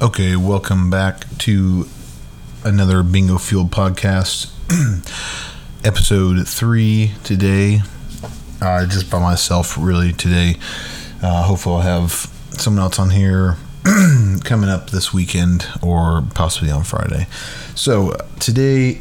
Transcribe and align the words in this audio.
Okay, 0.00 0.36
welcome 0.36 0.90
back 0.90 1.24
to 1.38 1.88
another 2.62 3.02
Bingo 3.02 3.36
Fuel 3.36 3.64
podcast, 3.64 4.52
episode 5.84 6.46
three 6.46 7.14
today. 7.24 7.80
Uh, 8.62 8.86
just 8.86 9.10
by 9.10 9.18
myself, 9.18 9.76
really 9.76 10.12
today. 10.12 10.54
Uh, 11.20 11.42
hopefully, 11.42 11.74
I'll 11.74 12.00
have 12.00 12.12
someone 12.50 12.84
else 12.84 13.00
on 13.00 13.10
here 13.10 13.56
coming 14.44 14.70
up 14.70 14.90
this 14.90 15.12
weekend 15.12 15.66
or 15.82 16.22
possibly 16.32 16.70
on 16.70 16.84
Friday. 16.84 17.26
So 17.74 18.12
today, 18.38 19.00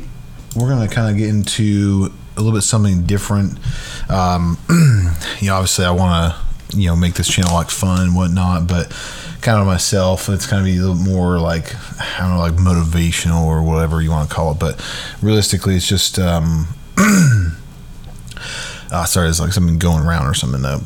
we're 0.56 0.70
gonna 0.70 0.88
kind 0.88 1.12
of 1.12 1.18
get 1.18 1.30
into 1.30 2.12
a 2.38 2.42
little 2.42 2.58
bit 2.58 2.64
something 2.64 3.04
different. 3.04 3.60
Um, 4.10 4.58
you 5.42 5.50
know, 5.50 5.58
obviously, 5.58 5.86
I 5.86 5.92
want 5.92 6.34
to 6.34 6.76
you 6.76 6.88
know 6.88 6.96
make 6.96 7.14
this 7.14 7.28
channel 7.28 7.54
like 7.54 7.70
fun 7.70 8.02
and 8.02 8.16
whatnot, 8.16 8.68
but 8.68 8.92
kind 9.42 9.60
of 9.60 9.66
myself. 9.66 10.30
It's 10.30 10.46
kind 10.46 10.60
of 10.60 10.66
be 10.66 10.78
a 10.78 10.82
little 10.82 10.96
more 10.96 11.40
like 11.40 11.74
I 12.00 12.20
don't 12.20 12.32
know, 12.32 12.40
like 12.40 12.54
motivational 12.54 13.46
or 13.46 13.64
whatever 13.64 14.02
you 14.02 14.12
want 14.12 14.30
to 14.30 14.36
call 14.36 14.52
it. 14.52 14.60
But 14.60 14.84
realistically, 15.22 15.76
it's 15.76 15.88
just 15.88 16.20
um, 16.20 16.68
uh, 16.98 19.04
sorry, 19.06 19.30
it's 19.30 19.40
like 19.40 19.54
something 19.54 19.78
going 19.78 20.06
around 20.06 20.28
or 20.28 20.34
something 20.34 20.62
to 20.62 20.82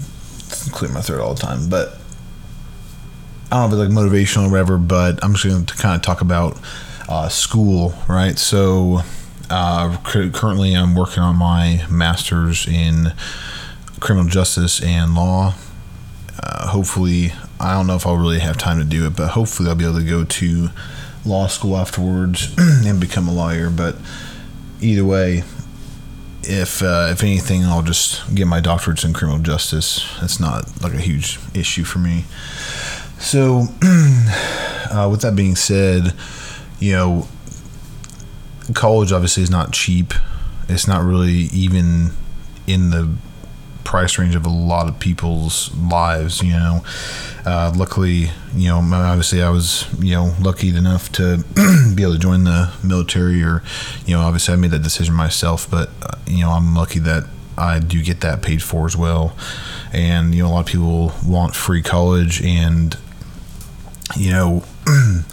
clear 0.71 0.91
my 0.91 1.01
throat 1.01 1.21
all 1.21 1.33
the 1.33 1.41
time. 1.41 1.69
But 1.69 1.97
I 3.51 3.57
don't 3.57 3.69
know 3.69 3.77
if 3.77 3.87
it's 3.87 3.95
like 3.95 4.05
motivational 4.05 4.47
or 4.47 4.51
whatever. 4.51 4.77
But 4.77 5.23
I'm 5.23 5.33
just 5.33 5.45
going 5.45 5.65
to 5.65 5.75
kind 5.75 5.95
of 5.95 6.01
talk 6.01 6.21
about 6.21 6.59
uh, 7.09 7.29
school, 7.29 7.93
right? 8.07 8.37
So. 8.37 9.01
Uh, 9.53 9.97
currently, 10.03 10.73
I'm 10.73 10.95
working 10.95 11.21
on 11.21 11.35
my 11.35 11.85
master's 11.89 12.65
in 12.65 13.11
criminal 13.99 14.29
justice 14.29 14.81
and 14.81 15.13
law. 15.13 15.55
Uh, 16.41 16.69
hopefully, 16.69 17.33
I 17.61 17.73
don't 17.75 17.85
know 17.85 17.95
if 17.95 18.07
I'll 18.07 18.17
really 18.17 18.39
have 18.39 18.57
time 18.57 18.79
to 18.79 18.83
do 18.83 19.05
it, 19.05 19.15
but 19.15 19.29
hopefully 19.29 19.69
I'll 19.69 19.75
be 19.75 19.85
able 19.85 19.99
to 19.99 20.05
go 20.05 20.23
to 20.23 20.69
law 21.23 21.45
school 21.45 21.77
afterwards 21.77 22.53
and 22.57 22.99
become 22.99 23.27
a 23.27 23.31
lawyer. 23.31 23.69
But 23.69 23.95
either 24.81 25.05
way, 25.05 25.43
if 26.43 26.81
uh, 26.81 27.09
if 27.11 27.21
anything, 27.21 27.63
I'll 27.63 27.83
just 27.83 28.33
get 28.33 28.47
my 28.47 28.61
doctorates 28.61 29.05
in 29.05 29.13
criminal 29.13 29.39
justice. 29.39 30.03
It's 30.23 30.39
not 30.39 30.81
like 30.81 30.93
a 30.93 30.99
huge 30.99 31.39
issue 31.53 31.83
for 31.83 31.99
me. 31.99 32.25
So, 33.19 33.67
uh, 34.91 35.07
with 35.11 35.21
that 35.21 35.35
being 35.35 35.55
said, 35.55 36.15
you 36.79 36.93
know, 36.93 37.27
college 38.73 39.11
obviously 39.11 39.43
is 39.43 39.51
not 39.51 39.71
cheap. 39.71 40.13
It's 40.67 40.87
not 40.87 41.03
really 41.03 41.49
even 41.53 42.11
in 42.65 42.89
the 42.89 43.15
price 43.83 44.17
range 44.17 44.35
of 44.35 44.45
a 44.45 44.49
lot 44.49 44.87
of 44.87 44.99
people's 44.99 45.75
lives. 45.75 46.41
You 46.41 46.53
know, 46.53 46.83
uh, 47.45 47.73
luckily, 47.75 48.31
you 48.55 48.69
know, 48.69 48.79
obviously 48.93 49.41
I 49.41 49.49
was 49.49 49.85
you 49.99 50.13
know 50.13 50.35
lucky 50.39 50.75
enough 50.75 51.11
to 51.13 51.43
be 51.95 52.03
able 52.03 52.13
to 52.13 52.19
join 52.19 52.43
the 52.43 52.71
military, 52.83 53.43
or 53.43 53.63
you 54.05 54.15
know, 54.15 54.21
obviously 54.21 54.53
I 54.53 54.57
made 54.57 54.71
that 54.71 54.83
decision 54.83 55.15
myself. 55.15 55.69
But 55.69 55.89
uh, 56.01 56.17
you 56.25 56.41
know, 56.41 56.51
I'm 56.51 56.75
lucky 56.75 56.99
that 56.99 57.25
I 57.57 57.79
do 57.79 58.01
get 58.01 58.21
that 58.21 58.41
paid 58.41 58.63
for 58.63 58.85
as 58.85 58.95
well. 58.95 59.35
And 59.93 60.33
you 60.33 60.43
know, 60.43 60.49
a 60.49 60.51
lot 60.51 60.59
of 60.61 60.65
people 60.67 61.13
want 61.25 61.55
free 61.55 61.81
college, 61.81 62.41
and 62.41 62.97
you 64.15 64.31
know. 64.31 64.63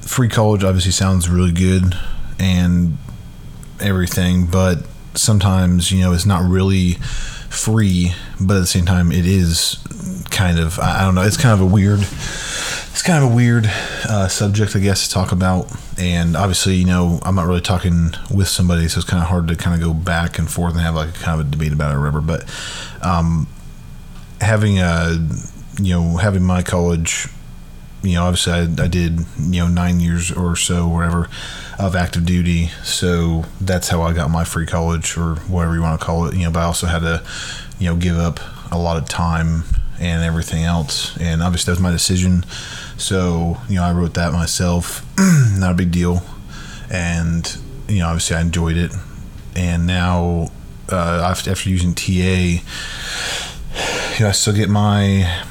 free 0.00 0.28
college 0.28 0.64
obviously 0.64 0.90
sounds 0.90 1.28
really 1.28 1.52
good 1.52 1.94
and 2.40 2.96
everything, 3.80 4.46
but 4.46 4.78
sometimes 5.18 5.90
you 5.92 6.00
know 6.00 6.12
it's 6.12 6.26
not 6.26 6.48
really 6.48 6.94
free, 7.50 8.12
but 8.40 8.56
at 8.56 8.60
the 8.60 8.66
same 8.66 8.84
time 8.84 9.10
it 9.12 9.26
is 9.26 9.78
kind 10.30 10.58
of 10.58 10.78
I 10.78 11.02
don't 11.02 11.14
know. 11.14 11.22
It's 11.22 11.36
kind 11.36 11.52
of 11.52 11.60
a 11.60 11.66
weird. 11.66 12.00
It's 12.00 13.02
kind 13.02 13.22
of 13.24 13.30
a 13.30 13.34
weird 13.34 13.66
uh, 14.08 14.26
subject, 14.26 14.74
I 14.74 14.80
guess, 14.80 15.06
to 15.06 15.14
talk 15.14 15.30
about. 15.30 15.72
And 15.98 16.36
obviously, 16.36 16.74
you 16.74 16.84
know, 16.84 17.20
I'm 17.22 17.36
not 17.36 17.46
really 17.46 17.60
talking 17.60 18.10
with 18.34 18.48
somebody, 18.48 18.88
so 18.88 18.98
it's 18.98 19.08
kind 19.08 19.22
of 19.22 19.28
hard 19.28 19.46
to 19.48 19.56
kind 19.56 19.80
of 19.80 19.86
go 19.86 19.94
back 19.94 20.36
and 20.38 20.50
forth 20.50 20.72
and 20.72 20.82
have 20.82 20.96
like 20.96 21.10
a 21.10 21.12
kind 21.12 21.40
of 21.40 21.46
a 21.46 21.50
debate 21.50 21.72
about 21.72 21.92
it 21.92 21.94
or 21.94 22.00
whatever. 22.00 22.20
But 22.20 22.44
um, 23.00 23.46
having 24.40 24.80
a, 24.80 25.16
you 25.80 25.94
know, 25.94 26.16
having 26.16 26.42
my 26.42 26.62
college 26.62 27.28
you 28.02 28.14
know, 28.14 28.24
obviously 28.24 28.52
I, 28.52 28.62
I, 28.62 28.88
did, 28.88 29.20
you 29.38 29.60
know, 29.60 29.68
nine 29.68 30.00
years 30.00 30.30
or 30.30 30.56
so, 30.56 30.86
whatever, 30.88 31.28
of 31.78 31.94
active 31.94 32.26
duty. 32.26 32.66
So 32.82 33.44
that's 33.60 33.88
how 33.88 34.02
I 34.02 34.12
got 34.12 34.30
my 34.30 34.44
free 34.44 34.66
college 34.66 35.16
or 35.16 35.36
whatever 35.46 35.74
you 35.74 35.82
want 35.82 35.98
to 36.00 36.04
call 36.04 36.26
it, 36.26 36.34
you 36.34 36.44
know, 36.44 36.50
but 36.50 36.60
I 36.60 36.64
also 36.64 36.86
had 36.86 37.00
to, 37.00 37.22
you 37.78 37.86
know, 37.86 37.96
give 37.96 38.16
up 38.16 38.40
a 38.72 38.78
lot 38.78 38.96
of 38.96 39.08
time 39.08 39.62
and 40.00 40.22
everything 40.24 40.64
else. 40.64 41.16
And 41.18 41.42
obviously 41.42 41.70
that 41.70 41.78
was 41.78 41.82
my 41.82 41.92
decision. 41.92 42.44
So, 42.96 43.58
you 43.68 43.76
know, 43.76 43.84
I 43.84 43.92
wrote 43.92 44.14
that 44.14 44.32
myself, 44.32 45.06
not 45.56 45.72
a 45.72 45.74
big 45.74 45.92
deal. 45.92 46.22
And, 46.90 47.56
you 47.88 48.00
know, 48.00 48.08
obviously 48.08 48.36
I 48.36 48.40
enjoyed 48.40 48.76
it. 48.76 48.92
And 49.54 49.86
now, 49.86 50.50
uh, 50.90 51.34
after 51.48 51.68
using 51.68 51.94
TA, 51.94 52.12
you 52.12 52.60
know, 54.20 54.28
I 54.28 54.32
still 54.32 54.54
get 54.54 54.68
my 54.68 55.42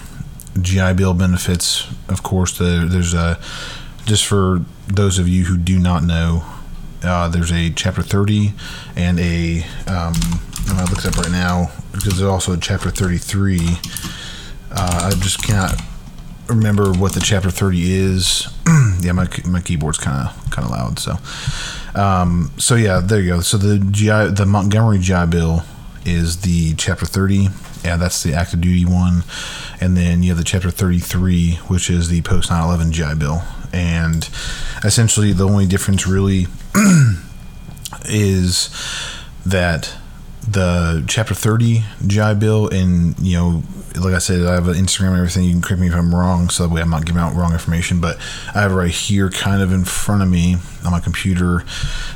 GI 0.60 0.94
Bill 0.94 1.14
benefits. 1.14 1.88
Of 2.10 2.24
course, 2.24 2.58
the, 2.58 2.88
there's 2.90 3.14
a 3.14 3.40
just 4.08 4.26
for 4.26 4.62
those 4.88 5.20
of 5.20 5.28
you 5.28 5.44
who 5.44 5.58
do 5.58 5.78
not 5.78 6.04
know, 6.04 6.44
uh, 7.04 7.28
there's 7.28 7.52
a 7.52 7.70
Chapter 7.72 8.02
30 8.02 8.54
and 8.96 9.20
a. 9.20 9.64
Um, 9.86 10.14
I'm 10.70 10.76
gonna 10.76 10.90
look 10.90 11.00
it 11.00 11.06
up 11.06 11.18
right 11.18 11.32
now 11.32 11.72
because 11.92 12.18
there's 12.18 12.30
also 12.30 12.54
a 12.54 12.58
Chapter 12.58 12.90
33. 12.90 13.60
Uh, 14.72 15.10
I 15.12 15.16
just 15.20 15.44
cannot 15.44 15.80
remember 16.48 16.92
what 16.94 17.14
the 17.14 17.20
Chapter 17.20 17.52
30 17.52 17.94
is. 17.94 18.48
yeah, 19.02 19.12
my 19.12 19.28
my 19.46 19.62
keyboard's 19.62 19.98
kind 19.98 20.28
of 20.28 20.52
kind 20.52 20.66
of 20.66 20.72
loud. 20.72 21.00
So, 21.00 21.18
um, 22.00 22.52
so 22.58 22.76
yeah, 22.76 23.02
there 23.02 23.22
you 23.22 23.36
go. 23.36 23.42
So 23.42 23.58
the 23.58 23.78
GI 23.78 24.34
the 24.34 24.46
Montgomery 24.48 25.00
GI 25.00 25.28
Bill 25.28 25.64
is 26.06 26.42
the 26.42 26.74
Chapter 26.76 27.06
30 27.06 27.50
yeah, 27.84 27.96
that's 27.96 28.22
the 28.24 28.34
active 28.34 28.60
duty 28.60 28.86
one. 28.86 29.24
And 29.80 29.96
then 29.96 30.22
you 30.24 30.30
have 30.30 30.38
the 30.38 30.44
Chapter 30.44 30.72
33, 30.72 31.56
which 31.68 31.90
is 31.90 32.10
the 32.10 32.22
post 32.22 32.50
9 32.50 32.62
11 32.64 32.92
GI 32.92 33.16
Bill. 33.16 33.42
And 33.74 34.28
essentially, 34.84 35.34
the 35.34 35.46
only 35.46 35.68
difference 35.68 36.08
really 36.08 36.48
is 38.06 38.70
that 39.46 39.96
the 40.48 41.04
Chapter 41.08 41.34
30 41.34 41.84
GI 42.06 42.36
Bill, 42.36 42.70
and 42.70 43.18
you 43.20 43.38
know, 43.38 43.64
like 44.00 44.14
I 44.14 44.20
said, 44.20 44.46
I 44.46 44.54
have 44.54 44.68
an 44.68 44.76
Instagram 44.76 45.10
and 45.10 45.18
everything. 45.18 45.44
You 45.44 45.52
can 45.52 45.62
correct 45.62 45.82
me 45.82 45.88
if 45.88 45.96
I'm 45.96 46.14
wrong, 46.14 46.50
so 46.50 46.64
that 46.64 46.74
way 46.74 46.82
I'm 46.82 46.90
not 46.90 47.06
giving 47.06 47.22
out 47.22 47.36
wrong 47.36 47.52
information. 47.52 48.00
But 48.00 48.18
I 48.56 48.62
have 48.62 48.74
right 48.74 48.92
here, 48.92 49.30
kind 49.30 49.62
of 49.62 49.72
in 49.72 49.84
front 49.84 50.22
of 50.22 50.30
me 50.30 50.58
on 50.86 50.92
my 50.92 51.00
computer, 51.00 51.64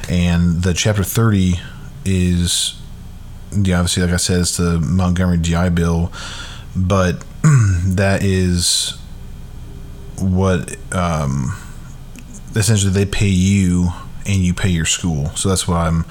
and 0.09 0.63
the 0.63 0.73
Chapter 0.73 1.03
30 1.03 1.59
is 2.05 2.81
yeah, 3.53 3.79
obviously, 3.79 4.03
like 4.03 4.13
I 4.13 4.17
said, 4.17 4.41
it's 4.41 4.57
the 4.57 4.79
Montgomery 4.79 5.37
GI 5.37 5.69
Bill, 5.71 6.11
but 6.75 7.23
that 7.43 8.23
is 8.23 8.97
what 10.21 10.77
um, 10.93 11.57
essentially 12.55 12.91
they 12.91 13.05
pay 13.05 13.27
you 13.27 13.89
and 14.25 14.37
you 14.37 14.53
pay 14.53 14.69
your 14.69 14.85
school. 14.85 15.27
So 15.35 15.49
that's 15.49 15.67
what 15.67 15.77
I'm. 15.77 16.05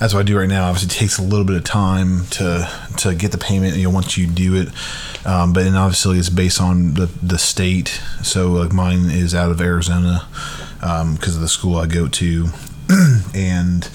That's 0.00 0.14
what 0.14 0.20
I 0.20 0.22
do 0.22 0.38
right 0.38 0.48
now. 0.48 0.68
Obviously, 0.68 0.94
it 0.94 0.98
takes 0.98 1.18
a 1.18 1.22
little 1.22 1.44
bit 1.44 1.56
of 1.56 1.64
time 1.64 2.26
to 2.30 2.70
to 2.98 3.14
get 3.14 3.32
the 3.32 3.38
payment. 3.38 3.76
You 3.76 3.84
know, 3.84 3.90
once 3.90 4.16
you 4.16 4.26
do 4.26 4.54
it, 4.54 4.68
um, 5.26 5.52
but 5.52 5.64
then 5.64 5.74
obviously 5.74 6.18
it's 6.18 6.28
based 6.28 6.60
on 6.60 6.94
the 6.94 7.06
the 7.22 7.38
state. 7.38 8.00
So 8.22 8.52
like 8.52 8.72
mine 8.72 9.10
is 9.10 9.34
out 9.34 9.50
of 9.50 9.60
Arizona 9.60 10.26
because 10.80 11.02
um, 11.02 11.34
of 11.34 11.40
the 11.40 11.48
school 11.48 11.76
I 11.76 11.86
go 11.86 12.08
to, 12.08 12.48
and 13.34 13.88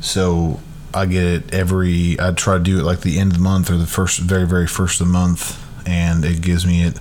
so 0.00 0.60
I 0.92 1.06
get 1.06 1.24
it 1.24 1.54
every. 1.54 2.18
I 2.20 2.32
try 2.32 2.58
to 2.58 2.62
do 2.62 2.78
it 2.78 2.82
like 2.82 3.00
the 3.00 3.18
end 3.18 3.32
of 3.32 3.38
the 3.38 3.44
month 3.44 3.70
or 3.70 3.76
the 3.76 3.86
first, 3.86 4.18
very 4.20 4.46
very 4.46 4.66
first 4.66 5.00
of 5.00 5.06
the 5.06 5.12
month, 5.12 5.62
and 5.86 6.24
it 6.24 6.40
gives 6.40 6.66
me 6.66 6.82
it. 6.82 6.98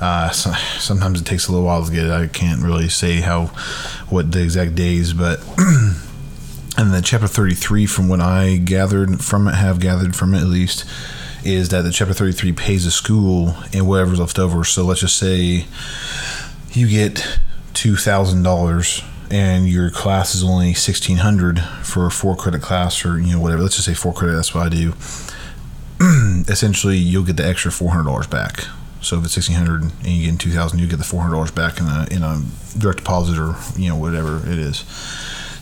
Uh, 0.00 0.30
so, 0.30 0.52
sometimes 0.78 1.20
it 1.20 1.24
takes 1.24 1.48
a 1.48 1.52
little 1.52 1.66
while 1.66 1.84
to 1.84 1.92
get 1.92 2.06
it. 2.06 2.10
I 2.10 2.26
can't 2.26 2.62
really 2.62 2.88
say 2.88 3.20
how, 3.20 3.46
what 4.08 4.32
the 4.32 4.42
exact 4.42 4.74
days, 4.74 5.12
but. 5.12 5.40
and 6.78 6.94
the 6.94 7.02
chapter 7.02 7.26
33 7.26 7.84
from 7.84 8.08
what 8.08 8.20
i 8.20 8.56
gathered 8.56 9.22
from 9.22 9.48
it 9.48 9.54
have 9.54 9.80
gathered 9.80 10.14
from 10.14 10.34
it 10.34 10.40
at 10.40 10.46
least 10.46 10.84
is 11.44 11.70
that 11.70 11.82
the 11.82 11.90
chapter 11.90 12.14
33 12.14 12.52
pays 12.52 12.84
the 12.84 12.90
school 12.90 13.54
and 13.72 13.86
whatever's 13.86 14.20
left 14.20 14.38
over 14.38 14.64
so 14.64 14.84
let's 14.84 15.00
just 15.00 15.18
say 15.18 15.66
you 16.72 16.88
get 16.88 17.38
$2000 17.74 19.04
and 19.30 19.68
your 19.68 19.90
class 19.90 20.34
is 20.34 20.42
only 20.42 20.68
1600 20.68 21.60
for 21.82 22.06
a 22.06 22.10
four 22.10 22.36
credit 22.36 22.62
class 22.62 23.04
or 23.04 23.18
you 23.18 23.32
know 23.32 23.40
whatever 23.40 23.62
let's 23.62 23.76
just 23.76 23.86
say 23.86 23.94
four 23.94 24.12
credit 24.12 24.34
that's 24.34 24.54
what 24.54 24.66
i 24.66 24.68
do 24.68 24.94
essentially 26.48 26.96
you'll 26.96 27.24
get 27.24 27.36
the 27.36 27.46
extra 27.46 27.70
$400 27.70 28.30
back 28.30 28.66
so 29.02 29.18
if 29.18 29.24
it's 29.24 29.36
1600 29.36 29.82
and 29.82 30.06
you 30.06 30.30
get 30.30 30.40
2000 30.40 30.78
you 30.78 30.86
get 30.86 30.98
the 30.98 31.04
$400 31.04 31.54
back 31.54 31.78
in 31.78 31.86
a 31.86 32.06
in 32.10 32.22
a 32.22 32.42
direct 32.78 32.98
deposit 32.98 33.38
or 33.38 33.56
you 33.80 33.88
know 33.88 33.96
whatever 33.96 34.38
it 34.38 34.58
is. 34.58 34.84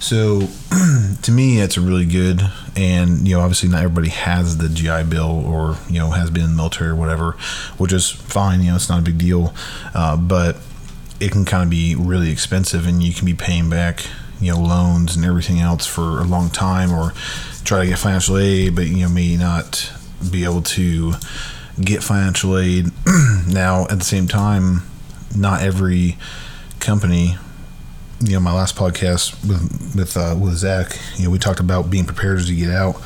So 0.01 0.41
to 1.23 1.33
me 1.33 1.61
it's 1.61 1.77
really 1.77 2.07
good 2.07 2.43
and 2.77 3.27
you 3.27 3.35
know 3.35 3.41
obviously 3.41 3.69
not 3.69 3.83
everybody 3.83 4.11
has 4.11 4.59
the 4.59 4.69
gi 4.69 5.05
bill 5.05 5.45
or 5.45 5.77
you 5.89 5.99
know 5.99 6.11
has 6.11 6.31
been 6.31 6.45
in 6.45 6.51
the 6.51 6.57
military 6.57 6.91
or 6.91 6.97
whatever 6.97 7.33
which 7.79 7.93
is 7.93 8.09
fine 8.09 8.63
you 8.63 8.71
know 8.71 8.77
it's 8.77 8.89
not 8.89 9.01
a 9.01 9.03
big 9.03 9.19
deal 9.19 9.53
uh, 9.95 10.17
but 10.17 10.57
it 11.21 11.33
can 11.33 11.45
kind 11.45 11.65
of 11.65 11.71
be 11.71 11.95
really 11.95 12.31
expensive, 12.31 12.87
and 12.87 13.03
you 13.03 13.13
can 13.13 13.27
be 13.27 13.35
paying 13.35 13.69
back 13.69 14.05
you 14.41 14.53
know 14.53 14.61
loans 14.61 15.17
and 15.17 15.25
everything 15.25 15.59
else 15.59 15.87
for 15.87 16.21
a 16.21 16.25
long 16.25 16.49
time, 16.51 16.93
or 16.93 17.13
try 17.65 17.81
to 17.81 17.87
get 17.87 17.99
financial 17.99 18.39
aid, 18.39 18.75
but 18.75 18.87
you 18.87 19.03
know 19.03 19.09
may 19.09 19.37
not 19.37 19.93
be 20.31 20.45
able 20.45 20.63
to 20.63 21.15
get 21.81 22.03
financial 22.03 22.59
aid. 22.59 22.87
now, 23.47 23.83
at 23.85 23.99
the 23.99 24.05
same 24.05 24.29
time, 24.29 24.83
not 25.37 25.63
every 25.63 26.17
company 26.81 27.37
you 28.21 28.33
know 28.33 28.41
my 28.41 28.53
last 28.53 28.75
podcast 28.75 29.33
with 29.47 29.95
with 29.95 30.17
uh, 30.17 30.37
with 30.39 30.55
Zach, 30.55 30.99
you 31.17 31.25
know, 31.25 31.31
we 31.31 31.39
talked 31.39 31.61
about 31.61 31.91
being 31.91 32.05
prepared 32.05 32.39
as 32.39 32.51
you 32.51 32.65
get 32.67 32.75
out. 32.75 33.01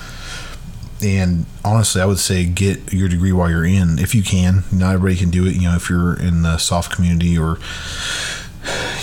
And 1.05 1.47
honestly, 1.65 2.01
I 2.01 2.07
would 2.07 2.21
say 2.21 2.45
get 2.45 2.93
your 2.93 3.09
degree 3.09 3.33
while 3.33 3.51
you're 3.51 3.65
in, 3.65 3.99
if 3.99 4.15
you 4.15 4.23
can. 4.23 4.63
Not 4.73 4.95
everybody 4.95 5.17
can 5.17 5.31
do 5.31 5.47
it. 5.47 5.57
You 5.57 5.63
know, 5.63 5.75
if 5.75 5.91
you're 5.91 6.15
in 6.19 6.43
the 6.43 6.59
SOF 6.59 6.91
community 6.91 7.37
or 7.37 7.59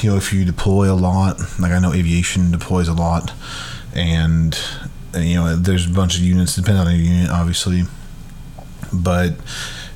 you 0.01 0.09
know 0.09 0.15
if 0.15 0.31
you 0.33 0.45
deploy 0.45 0.91
a 0.91 0.95
lot, 0.95 1.39
like 1.59 1.71
I 1.71 1.79
know 1.79 1.93
aviation 1.93 2.51
deploys 2.51 2.87
a 2.87 2.93
lot, 2.93 3.33
and 3.93 4.57
you 5.15 5.35
know 5.35 5.55
there's 5.55 5.85
a 5.85 5.93
bunch 5.93 6.17
of 6.17 6.23
units 6.23 6.55
depending 6.55 6.81
on 6.81 6.87
the 6.87 6.95
unit, 6.95 7.29
obviously. 7.29 7.83
But 8.93 9.35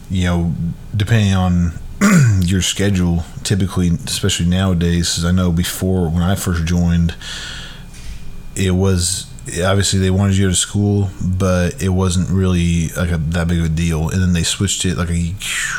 you 0.10 0.26
know, 0.26 0.54
depending 0.96 1.34
on 1.34 1.74
your 2.42 2.62
schedule 2.62 3.24
typically 3.44 3.88
especially 3.88 4.46
nowadays 4.46 5.12
because 5.12 5.24
i 5.24 5.32
know 5.32 5.52
before 5.52 6.10
when 6.10 6.22
i 6.22 6.36
first 6.36 6.66
joined 6.66 7.16
it 8.56 8.72
was 8.72 9.28
obviously 9.64 10.00
they 10.00 10.10
wanted 10.10 10.36
you 10.38 10.44
to 10.44 10.48
go 10.48 10.52
to 10.52 10.56
school 10.56 11.10
but 11.22 11.82
it 11.82 11.90
wasn't 11.90 12.30
really 12.30 12.90
like 12.90 13.12
a, 13.12 13.18
that 13.18 13.48
big 13.48 13.60
of 13.60 13.66
a 13.66 13.70
deal. 13.70 14.10
And 14.10 14.22
then 14.22 14.34
they 14.34 14.44
switched 14.44 14.86
it 14.86 14.98
like 14.98 15.10
a 15.10 15.34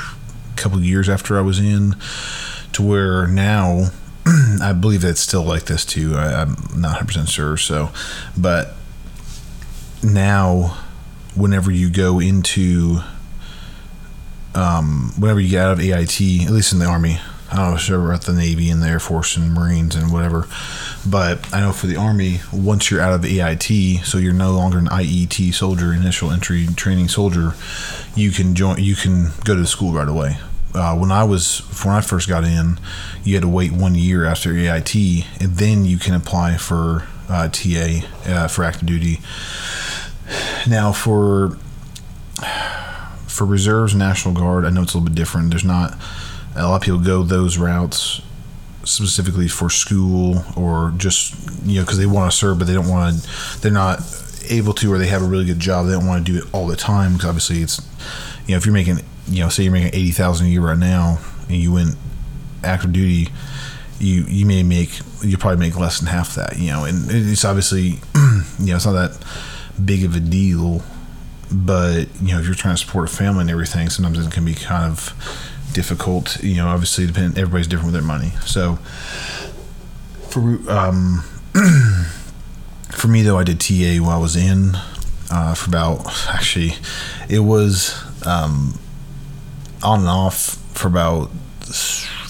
couple 0.56 0.80
years 0.80 1.08
after 1.08 1.38
i 1.38 1.40
was 1.40 1.58
in 1.58 1.96
to 2.72 2.82
where 2.82 3.26
now 3.26 3.90
i 4.62 4.72
believe 4.72 5.04
it's 5.04 5.20
still 5.20 5.42
like 5.42 5.64
this 5.64 5.84
too. 5.84 6.14
I, 6.16 6.42
i'm 6.42 6.56
not 6.76 7.00
100% 7.00 7.28
sure 7.28 7.56
so. 7.56 7.90
But 8.36 8.74
now 10.02 10.83
whenever 11.34 11.70
you 11.70 11.90
go 11.90 12.20
into 12.20 13.00
um, 14.54 15.12
whenever 15.18 15.40
you 15.40 15.50
get 15.50 15.66
out 15.66 15.72
of 15.72 15.80
AIT, 15.80 16.20
at 16.46 16.50
least 16.50 16.72
in 16.72 16.78
the 16.78 16.86
Army, 16.86 17.18
I 17.50 17.56
don't 17.56 17.70
know, 17.72 17.76
sure 17.76 18.12
at 18.12 18.22
the 18.22 18.32
Navy 18.32 18.70
and 18.70 18.82
the 18.82 18.86
Air 18.86 19.00
Force 19.00 19.36
and 19.36 19.52
Marines 19.52 19.94
and 19.94 20.12
whatever. 20.12 20.46
But 21.06 21.52
I 21.52 21.60
know 21.60 21.72
for 21.72 21.86
the 21.86 21.96
Army, 21.96 22.40
once 22.52 22.90
you're 22.90 23.00
out 23.00 23.12
of 23.12 23.24
AIT, 23.24 24.04
so 24.04 24.18
you're 24.18 24.32
no 24.32 24.52
longer 24.52 24.78
an 24.78 24.86
IET 24.86 25.52
soldier, 25.54 25.92
initial 25.92 26.30
entry 26.30 26.66
training 26.74 27.08
soldier, 27.08 27.54
you 28.14 28.30
can 28.30 28.54
join. 28.54 28.82
You 28.82 28.94
can 28.94 29.28
go 29.44 29.54
to 29.54 29.66
school 29.66 29.92
right 29.92 30.08
away. 30.08 30.38
Uh, 30.74 30.96
when 30.96 31.12
I 31.12 31.22
was 31.22 31.58
when 31.84 31.94
I 31.94 32.00
first 32.00 32.28
got 32.28 32.44
in, 32.44 32.80
you 33.22 33.34
had 33.34 33.42
to 33.42 33.48
wait 33.48 33.72
one 33.72 33.94
year 33.94 34.24
after 34.24 34.56
AIT, 34.56 34.94
and 35.40 35.56
then 35.56 35.84
you 35.84 35.98
can 35.98 36.14
apply 36.14 36.56
for 36.56 37.06
uh, 37.28 37.48
TA 37.48 38.00
uh, 38.26 38.48
for 38.48 38.64
active 38.64 38.86
duty. 38.86 39.20
Now 40.66 40.92
for 40.92 41.58
for 43.26 43.44
reserves, 43.44 43.94
National 43.94 44.32
Guard, 44.32 44.64
I 44.64 44.70
know 44.70 44.82
it's 44.82 44.94
a 44.94 44.98
little 44.98 45.08
bit 45.08 45.16
different. 45.16 45.50
There's 45.50 45.64
not 45.64 45.96
a 46.56 46.68
lot 46.68 46.76
of 46.76 46.82
people 46.82 47.00
go 47.00 47.22
those 47.22 47.58
routes 47.58 48.22
specifically 48.84 49.48
for 49.48 49.70
school 49.70 50.44
or 50.56 50.92
just 50.96 51.34
you 51.64 51.76
know 51.76 51.82
because 51.82 51.98
they 51.98 52.06
want 52.06 52.30
to 52.30 52.36
serve, 52.36 52.58
but 52.58 52.66
they 52.66 52.74
don't 52.74 52.88
want 52.88 53.22
to. 53.22 53.60
They're 53.60 53.72
not 53.72 54.00
able 54.48 54.72
to, 54.74 54.92
or 54.92 54.98
they 54.98 55.06
have 55.08 55.22
a 55.22 55.26
really 55.26 55.44
good 55.44 55.58
job. 55.58 55.86
They 55.86 55.92
don't 55.92 56.06
want 56.06 56.24
to 56.24 56.32
do 56.32 56.38
it 56.38 56.44
all 56.54 56.66
the 56.66 56.76
time 56.76 57.14
because 57.14 57.28
obviously 57.28 57.58
it's 57.58 57.80
you 58.46 58.52
know 58.52 58.56
if 58.56 58.66
you're 58.66 58.74
making 58.74 59.00
you 59.26 59.40
know 59.40 59.48
say 59.48 59.64
you're 59.64 59.72
making 59.72 59.98
eighty 59.98 60.12
thousand 60.12 60.46
a 60.46 60.50
year 60.50 60.60
right 60.60 60.78
now 60.78 61.18
and 61.48 61.56
you 61.56 61.72
went 61.72 61.96
active 62.62 62.92
duty, 62.92 63.32
you 63.98 64.24
you 64.28 64.46
may 64.46 64.62
make 64.62 64.90
you 65.22 65.36
probably 65.36 65.58
make 65.58 65.78
less 65.78 65.98
than 65.98 66.08
half 66.08 66.34
that. 66.36 66.56
You 66.56 66.70
know, 66.70 66.84
and 66.84 67.10
it's 67.10 67.44
obviously 67.44 67.98
you 68.60 68.66
know 68.66 68.76
it's 68.76 68.86
not 68.86 68.92
that 68.92 69.18
big 69.82 70.04
of 70.04 70.14
a 70.14 70.20
deal 70.20 70.82
but 71.50 72.06
you 72.20 72.32
know 72.32 72.40
if 72.40 72.46
you're 72.46 72.54
trying 72.54 72.74
to 72.74 72.80
support 72.84 73.08
a 73.08 73.12
family 73.12 73.42
and 73.42 73.50
everything 73.50 73.88
sometimes 73.88 74.24
it 74.24 74.32
can 74.32 74.44
be 74.44 74.54
kind 74.54 74.90
of 74.90 75.12
difficult. 75.72 76.42
You 76.42 76.56
know 76.56 76.68
obviously 76.68 77.06
depending 77.06 77.38
everybody's 77.38 77.66
different 77.66 77.92
with 77.92 77.94
their 77.94 78.02
money. 78.02 78.30
So 78.46 78.76
for 80.28 80.58
um 80.70 81.22
for 82.90 83.08
me 83.08 83.22
though 83.22 83.38
i 83.38 83.44
did 83.44 83.60
ta 83.60 84.02
while 84.02 84.18
i 84.18 84.20
was 84.20 84.34
in 84.34 84.76
uh, 85.30 85.54
for 85.54 85.68
about 85.68 86.06
actually 86.28 86.74
it 87.28 87.40
was 87.40 87.94
um 88.26 88.78
on 89.82 90.00
and 90.00 90.08
off 90.08 90.56
for 90.74 90.88
about 90.88 91.30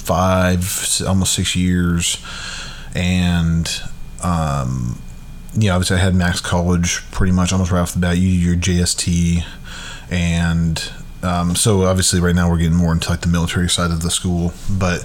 five 0.05 0.63
almost 1.07 1.33
six 1.33 1.57
years. 1.57 2.19
And 2.95 3.69
um 4.23 5.01
you 5.57 5.69
know, 5.69 5.75
obviously 5.75 5.97
I 5.97 6.01
had 6.01 6.15
max 6.15 6.41
college 6.41 7.09
pretty 7.11 7.33
much 7.33 7.53
almost 7.53 7.71
right 7.71 7.81
off 7.81 7.93
the 7.93 8.01
bat. 8.01 8.19
You 8.19 8.29
your 8.29 8.57
JST, 8.57 9.45
and 10.11 10.93
um, 11.23 11.55
so 11.55 11.85
obviously 11.85 12.21
right 12.21 12.35
now 12.35 12.51
we're 12.51 12.59
getting 12.59 12.77
more 12.77 12.93
into 12.93 13.11
like 13.11 13.21
the 13.21 13.29
military 13.29 13.69
side 13.69 13.91
of 13.91 14.03
the 14.03 14.11
school. 14.11 14.53
But 14.71 15.03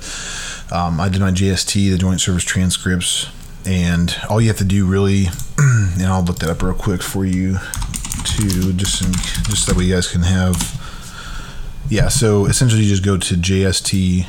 um, 0.71 0.99
I 0.99 1.09
did 1.09 1.21
my 1.21 1.31
JST, 1.31 1.91
the 1.91 1.97
Joint 1.97 2.21
Service 2.21 2.43
Transcripts, 2.43 3.29
and 3.65 4.15
all 4.29 4.41
you 4.41 4.47
have 4.47 4.57
to 4.57 4.65
do 4.65 4.85
really, 4.85 5.25
and 5.57 6.03
I'll 6.03 6.23
look 6.23 6.39
that 6.39 6.49
up 6.49 6.61
real 6.61 6.73
quick 6.73 7.03
for 7.03 7.25
you, 7.25 7.57
to 8.37 8.73
just 8.73 9.03
just 9.47 9.67
that 9.67 9.75
way 9.75 9.85
you 9.85 9.95
guys 9.95 10.07
can 10.07 10.21
have. 10.21 10.78
Yeah, 11.89 12.07
so 12.09 12.45
essentially 12.45 12.83
you 12.83 12.89
just 12.89 13.03
go 13.03 13.17
to 13.17 13.33
jst.doded.mil 13.35 14.23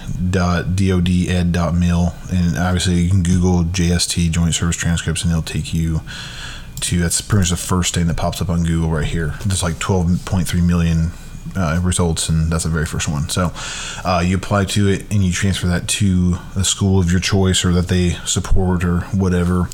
and 2.32 2.58
obviously 2.58 2.94
you 2.94 3.10
can 3.10 3.22
Google 3.22 3.64
JST 3.64 4.30
Joint 4.30 4.54
Service 4.54 4.76
Transcripts 4.76 5.24
and 5.24 5.30
it'll 5.30 5.42
take 5.42 5.74
you 5.74 6.00
to 6.80 6.98
that's 6.98 7.20
pretty 7.20 7.40
much 7.42 7.50
the 7.50 7.56
first 7.56 7.94
thing 7.94 8.06
that 8.06 8.16
pops 8.16 8.40
up 8.40 8.48
on 8.48 8.64
Google 8.64 8.88
right 8.88 9.06
here. 9.06 9.34
There's 9.44 9.62
like 9.62 9.74
12.3 9.74 10.66
million 10.66 11.10
uh, 11.54 11.78
results, 11.82 12.30
and 12.30 12.50
that's 12.50 12.64
the 12.64 12.70
very 12.70 12.86
first 12.86 13.08
one. 13.08 13.28
So 13.28 13.52
uh, 14.04 14.22
you 14.24 14.36
apply 14.36 14.64
to 14.66 14.88
it 14.88 15.02
and 15.12 15.22
you 15.22 15.32
transfer 15.32 15.66
that 15.66 15.86
to 15.88 16.36
the 16.54 16.64
school 16.64 16.98
of 16.98 17.10
your 17.10 17.20
choice 17.20 17.62
or 17.64 17.72
that 17.72 17.88
they 17.88 18.10
support 18.24 18.84
or 18.84 19.00
whatever, 19.12 19.68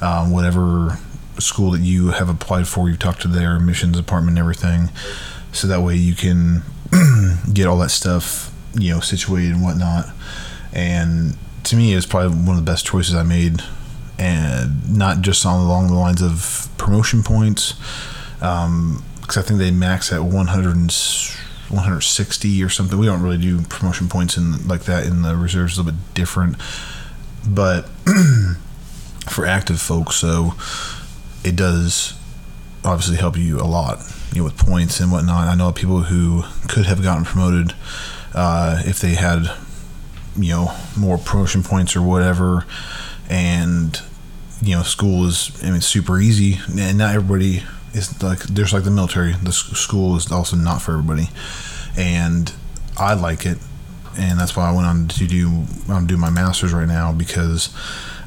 um, 0.00 0.32
whatever 0.32 0.98
school 1.38 1.70
that 1.70 1.82
you 1.82 2.08
have 2.08 2.28
applied 2.28 2.66
for. 2.66 2.88
You've 2.88 2.98
talked 2.98 3.22
to 3.22 3.28
their 3.28 3.56
admissions 3.56 3.96
department 3.96 4.36
and 4.36 4.40
everything. 4.40 4.90
So 5.52 5.66
that 5.68 5.80
way 5.80 5.94
you 5.96 6.14
can 6.14 6.62
get 7.52 7.66
all 7.66 7.78
that 7.78 7.90
stuff, 7.90 8.52
you 8.74 8.92
know, 8.92 9.00
situated 9.00 9.52
and 9.52 9.62
whatnot. 9.62 10.06
And 10.72 11.36
to 11.64 11.76
me, 11.76 11.94
it's 11.94 12.06
probably 12.06 12.36
one 12.36 12.56
of 12.56 12.64
the 12.64 12.70
best 12.70 12.86
choices 12.86 13.14
I 13.14 13.22
made, 13.22 13.62
and 14.18 14.96
not 14.96 15.20
just 15.20 15.44
on 15.46 15.60
along 15.60 15.88
the 15.88 15.94
lines 15.94 16.22
of 16.22 16.68
promotion 16.78 17.22
points, 17.22 17.74
because 18.34 18.66
um, 18.66 19.04
I 19.28 19.42
think 19.42 19.58
they 19.58 19.70
max 19.70 20.12
at 20.12 20.22
100 20.22 20.76
and 20.76 20.92
160 21.68 22.62
or 22.62 22.68
something. 22.68 22.98
We 22.98 23.06
don't 23.06 23.22
really 23.22 23.38
do 23.38 23.62
promotion 23.62 24.08
points 24.08 24.36
in 24.36 24.66
like 24.66 24.82
that 24.82 25.06
in 25.06 25.22
the 25.22 25.36
reserves. 25.36 25.76
A 25.76 25.82
little 25.82 25.92
bit 25.92 26.14
different, 26.14 26.56
but 27.48 27.88
for 29.28 29.46
active 29.46 29.80
folks, 29.80 30.16
so 30.16 30.54
it 31.44 31.56
does 31.56 32.14
obviously 32.84 33.16
help 33.16 33.36
you 33.36 33.60
a 33.60 33.64
lot 33.64 33.98
you 34.32 34.38
know, 34.38 34.44
with 34.44 34.56
points 34.56 35.00
and 35.00 35.10
whatnot. 35.10 35.48
I 35.48 35.54
know 35.54 35.72
people 35.72 36.02
who 36.04 36.42
could 36.68 36.86
have 36.86 37.02
gotten 37.02 37.24
promoted 37.24 37.74
uh, 38.34 38.82
if 38.84 39.00
they 39.00 39.14
had, 39.14 39.50
you 40.36 40.50
know, 40.50 40.76
more 40.96 41.18
promotion 41.18 41.62
points 41.62 41.96
or 41.96 42.02
whatever. 42.02 42.66
And, 43.28 44.00
you 44.62 44.76
know, 44.76 44.82
school 44.82 45.26
is, 45.26 45.58
I 45.62 45.70
mean, 45.70 45.80
super 45.80 46.18
easy. 46.18 46.58
And 46.78 46.98
not 46.98 47.14
everybody 47.14 47.62
is 47.92 48.22
like, 48.22 48.40
there's 48.40 48.72
like 48.72 48.84
the 48.84 48.90
military. 48.90 49.32
The 49.32 49.52
school 49.52 50.16
is 50.16 50.30
also 50.30 50.56
not 50.56 50.82
for 50.82 50.92
everybody. 50.92 51.28
And 51.96 52.52
I 52.96 53.14
like 53.14 53.46
it. 53.46 53.58
And 54.18 54.38
that's 54.38 54.56
why 54.56 54.68
I 54.68 54.72
went 54.72 54.86
on 54.86 55.08
to 55.08 55.26
do, 55.26 55.64
I'm 55.88 56.06
doing 56.06 56.20
my 56.20 56.30
master's 56.30 56.72
right 56.72 56.88
now 56.88 57.12
because 57.12 57.74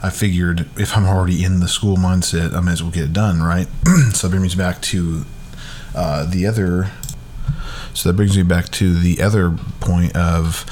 I 0.01 0.09
figured 0.09 0.67
if 0.77 0.97
I'm 0.97 1.05
already 1.05 1.43
in 1.43 1.59
the 1.59 1.67
school 1.67 1.97
mindset, 1.97 2.53
I 2.53 2.59
might 2.61 2.73
as 2.73 2.83
well 2.83 2.91
get 2.91 3.03
it 3.03 3.13
done, 3.13 3.41
right? 3.41 3.67
so 4.13 4.27
that 4.27 4.35
brings 4.35 4.55
me 4.55 4.63
back 4.63 4.81
to 4.83 5.25
uh, 5.95 6.25
the 6.25 6.45
other, 6.45 6.91
so 7.93 8.09
that 8.09 8.15
brings 8.15 8.35
me 8.35 8.43
back 8.43 8.69
to 8.69 8.93
the 8.95 9.21
other 9.21 9.51
point 9.79 10.15
of, 10.15 10.65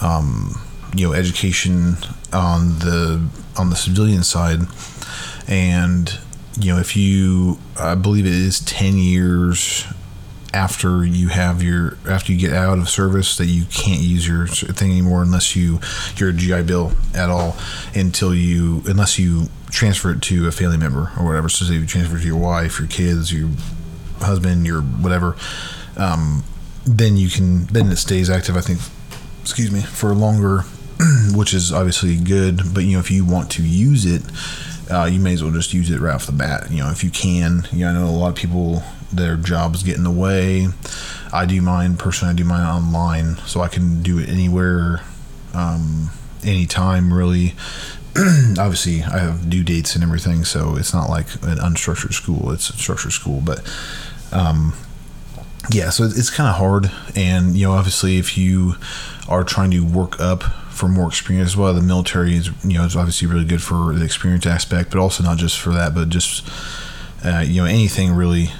um, 0.00 0.60
you 0.94 1.06
know, 1.06 1.12
education 1.12 1.96
on 2.32 2.78
the 2.78 3.28
on 3.56 3.70
the 3.70 3.76
civilian 3.76 4.22
side, 4.22 4.60
and 5.46 6.18
you 6.60 6.72
know, 6.72 6.80
if 6.80 6.96
you, 6.96 7.58
I 7.78 7.94
believe 7.94 8.26
it 8.26 8.32
is 8.32 8.60
ten 8.60 8.96
years 8.96 9.84
after 10.54 11.04
you 11.04 11.28
have 11.28 11.62
your 11.62 11.98
after 12.08 12.32
you 12.32 12.38
get 12.38 12.52
out 12.52 12.78
of 12.78 12.88
service 12.88 13.36
that 13.36 13.46
you 13.46 13.64
can't 13.66 14.00
use 14.00 14.26
your 14.26 14.46
thing 14.46 14.90
anymore 14.90 15.22
unless 15.22 15.54
you 15.54 15.78
your 16.16 16.32
GI 16.32 16.62
Bill 16.62 16.92
at 17.14 17.28
all 17.28 17.56
until 17.94 18.34
you 18.34 18.82
unless 18.86 19.18
you 19.18 19.48
transfer 19.70 20.12
it 20.12 20.22
to 20.22 20.48
a 20.48 20.52
family 20.52 20.78
member 20.78 21.12
or 21.18 21.26
whatever. 21.26 21.48
So 21.48 21.64
say 21.66 21.74
you 21.74 21.86
transfer 21.86 22.16
it 22.16 22.20
to 22.20 22.26
your 22.26 22.38
wife, 22.38 22.78
your 22.78 22.88
kids, 22.88 23.32
your 23.32 23.50
husband, 24.20 24.66
your 24.66 24.82
whatever, 24.82 25.36
um, 25.96 26.44
then 26.84 27.16
you 27.16 27.28
can 27.28 27.66
then 27.66 27.88
it 27.88 27.96
stays 27.96 28.30
active. 28.30 28.56
I 28.56 28.60
think, 28.60 28.80
excuse 29.42 29.70
me, 29.70 29.80
for 29.80 30.14
longer 30.14 30.64
which 31.34 31.54
is 31.54 31.72
obviously 31.72 32.16
good. 32.16 32.74
But 32.74 32.84
you 32.84 32.94
know, 32.94 33.00
if 33.00 33.10
you 33.10 33.24
want 33.24 33.50
to 33.52 33.62
use 33.62 34.04
it, 34.04 34.22
uh, 34.90 35.04
you 35.04 35.20
may 35.20 35.34
as 35.34 35.42
well 35.42 35.52
just 35.52 35.72
use 35.72 35.90
it 35.90 36.00
right 36.00 36.14
off 36.14 36.26
the 36.26 36.32
bat. 36.32 36.70
You 36.70 36.78
know, 36.78 36.90
if 36.90 37.04
you 37.04 37.10
can. 37.10 37.66
You 37.72 37.80
know, 37.80 37.90
I 37.90 37.92
know 37.94 38.04
a 38.06 38.10
lot 38.10 38.30
of 38.30 38.34
people 38.34 38.82
their 39.12 39.36
jobs 39.36 39.82
get 39.82 39.96
in 39.96 40.04
the 40.04 40.10
way. 40.10 40.68
I 41.32 41.46
do 41.46 41.60
mine 41.62 41.96
personally. 41.96 42.32
I 42.32 42.36
do 42.36 42.44
mine 42.44 42.66
online, 42.66 43.36
so 43.46 43.60
I 43.60 43.68
can 43.68 44.02
do 44.02 44.18
it 44.18 44.28
anywhere, 44.28 45.02
um, 45.54 46.10
anytime 46.42 47.12
really. 47.12 47.54
Obviously, 48.58 49.02
I 49.02 49.18
have 49.18 49.48
due 49.48 49.62
dates 49.62 49.94
and 49.94 50.02
everything, 50.02 50.44
so 50.44 50.76
it's 50.76 50.92
not 50.92 51.08
like 51.08 51.32
an 51.42 51.58
unstructured 51.58 52.12
school. 52.12 52.50
It's 52.50 52.70
a 52.70 52.72
structured 52.72 53.12
school, 53.12 53.40
but 53.44 53.60
um, 54.32 54.74
yeah, 55.70 55.90
so 55.90 56.04
it's 56.04 56.30
kind 56.30 56.48
of 56.48 56.56
hard. 56.56 56.90
And 57.14 57.56
you 57.56 57.66
know, 57.66 57.72
obviously, 57.72 58.18
if 58.18 58.38
you 58.38 58.74
are 59.28 59.44
trying 59.44 59.70
to 59.72 59.80
work 59.80 60.20
up 60.20 60.42
for 60.70 60.88
more 60.88 61.08
experience, 61.08 61.56
well, 61.56 61.74
the 61.74 61.82
military 61.82 62.34
is 62.36 62.50
you 62.64 62.78
know 62.78 62.84
is 62.84 62.96
obviously 62.96 63.28
really 63.28 63.44
good 63.44 63.62
for 63.62 63.94
the 63.94 64.04
experience 64.04 64.46
aspect, 64.46 64.90
but 64.90 64.98
also 64.98 65.22
not 65.22 65.38
just 65.38 65.58
for 65.58 65.70
that, 65.70 65.94
but 65.94 66.08
just 66.08 66.48
uh, 67.24 67.44
you 67.46 67.60
know 67.60 67.66
anything 67.66 68.12
really 68.12 68.50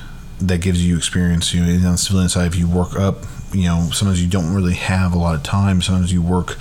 that 0.40 0.60
gives 0.60 0.84
you 0.84 0.96
experience. 0.96 1.54
You 1.54 1.64
know, 1.64 1.86
on 1.86 1.92
the 1.92 1.98
civilian 1.98 2.28
side, 2.28 2.46
if 2.46 2.58
you 2.58 2.68
work 2.68 2.96
up, 2.96 3.24
you 3.52 3.64
know, 3.64 3.88
sometimes 3.92 4.22
you 4.22 4.28
don't 4.28 4.54
really 4.54 4.74
have 4.74 5.12
a 5.12 5.18
lot 5.18 5.34
of 5.34 5.42
time. 5.42 5.80
Sometimes 5.80 6.12
you 6.12 6.22
work 6.22 6.58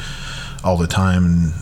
all 0.64 0.78
the 0.78 0.88
time, 0.88 1.26
and 1.26 1.54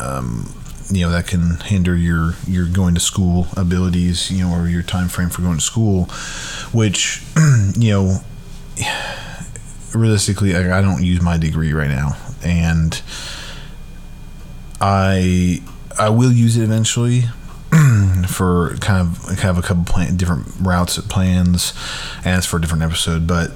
um, 0.00 0.54
you 0.90 1.02
know 1.02 1.10
that 1.10 1.26
can 1.26 1.60
hinder 1.60 1.94
your 1.94 2.34
your 2.46 2.66
going 2.66 2.94
to 2.94 3.00
school 3.00 3.46
abilities. 3.56 4.30
You 4.30 4.44
know, 4.44 4.54
or 4.54 4.68
your 4.68 4.82
time 4.82 5.08
frame 5.08 5.30
for 5.30 5.42
going 5.42 5.58
to 5.58 5.64
school, 5.64 6.04
which 6.72 7.22
you 7.76 7.90
know, 7.90 8.18
realistically, 9.94 10.56
I, 10.56 10.78
I 10.78 10.82
don't 10.82 11.02
use 11.02 11.20
my 11.20 11.36
degree 11.36 11.72
right 11.72 11.90
now, 11.90 12.16
and 12.42 13.00
I 14.80 15.62
I 15.98 16.08
will 16.10 16.32
use 16.32 16.56
it 16.56 16.62
eventually 16.62 17.24
for 18.28 18.76
kind 18.80 19.06
of 19.06 19.26
kind 19.36 19.50
of 19.50 19.58
a 19.58 19.62
couple 19.62 19.84
plan, 19.84 20.16
different 20.16 20.46
routes 20.60 20.96
and 20.96 21.08
plans, 21.10 21.72
and 22.24 22.44
for 22.44 22.56
a 22.56 22.60
different 22.60 22.82
episode. 22.82 23.26
But 23.26 23.52